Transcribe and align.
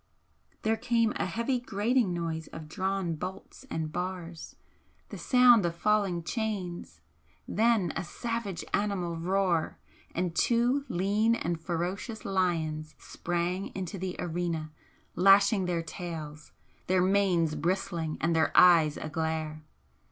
There 0.63 0.77
came 0.77 1.13
a 1.17 1.27
heavy 1.27 1.59
grating 1.59 2.11
noise 2.11 2.47
of 2.47 2.67
drawn 2.67 3.13
bolts 3.13 3.67
and 3.69 3.91
bars 3.91 4.55
the 5.09 5.17
sound 5.19 5.63
of 5.63 5.75
falling 5.75 6.23
chains 6.23 7.01
then 7.47 7.93
a 7.95 8.03
savage 8.03 8.65
animal 8.73 9.15
roar 9.15 9.77
and 10.15 10.35
two 10.35 10.85
lean 10.89 11.35
and 11.35 11.61
ferocious 11.61 12.25
lions 12.25 12.95
sprang 12.97 13.67
into 13.75 13.99
the 13.99 14.15
arena, 14.17 14.71
lashing 15.15 15.65
their 15.67 15.83
tails, 15.83 16.51
their 16.87 17.03
manes 17.03 17.53
bristling 17.53 18.17
and 18.19 18.35
their 18.35 18.51
eyes 18.57 18.97
aglare. 18.97 19.61